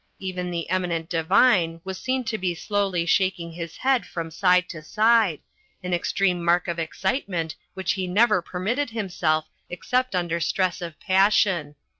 Even 0.17 0.49
The 0.49 0.67
Eminent 0.71 1.09
Divine 1.09 1.79
was 1.83 1.99
seen 1.99 2.23
to 2.23 2.39
be 2.39 2.55
slowly 2.55 3.05
shaking 3.05 3.51
his 3.51 3.77
head 3.77 4.03
from 4.03 4.31
side 4.31 4.67
to 4.69 4.81
side, 4.81 5.41
an 5.83 5.93
extreme 5.93 6.43
mark 6.43 6.67
of 6.67 6.79
excitement 6.79 7.55
which 7.75 7.91
he 7.91 8.07
never 8.07 8.41
permitted 8.41 8.89
himself 8.89 9.47
except 9.69 10.15
under 10.15 10.39
stress 10.39 10.81
of 10.81 10.99
passion. 10.99 11.75